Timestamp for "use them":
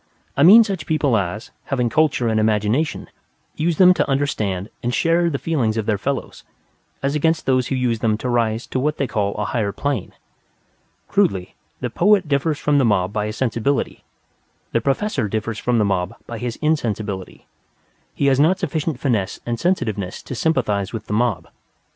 3.55-3.93, 7.75-8.17